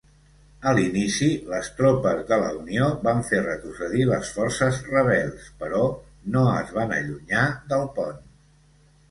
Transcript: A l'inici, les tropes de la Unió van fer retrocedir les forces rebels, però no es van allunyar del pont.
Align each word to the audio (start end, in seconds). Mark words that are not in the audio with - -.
A 0.69 0.71
l'inici, 0.77 1.25
les 1.49 1.67
tropes 1.81 2.23
de 2.31 2.39
la 2.43 2.47
Unió 2.59 2.87
van 3.09 3.21
fer 3.27 3.43
retrocedir 3.43 4.07
les 4.13 4.33
forces 4.39 4.81
rebels, 4.95 5.47
però 5.61 5.85
no 6.39 6.45
es 6.57 6.75
van 6.81 6.97
allunyar 6.99 7.47
del 7.75 7.87
pont. 8.01 8.27